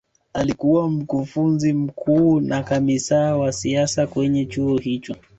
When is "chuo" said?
4.45-4.77